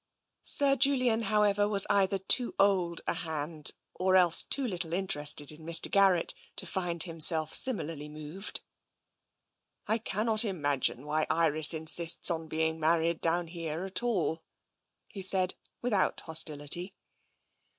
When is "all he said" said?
14.01-15.53